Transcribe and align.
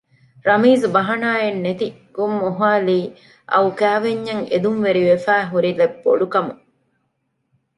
ރަމީޒު 0.47 0.87
ބަހަނާއެއް 0.95 1.61
ނެތި 1.65 1.87
ގޮށް 2.15 2.35
މޮހައިލީ 2.41 2.99
އައު 3.51 3.69
ކައިވެންޏަށް 3.79 4.43
އެދުންވެރިވެފައި 4.51 5.45
ހުރިލެއް 5.51 5.95
ބޮޑުކަމުން 6.03 6.61